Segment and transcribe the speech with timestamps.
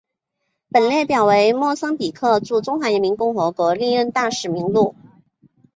[0.71, 4.95] 本列表为莫桑比克驻中华人民共和国历任大使名录。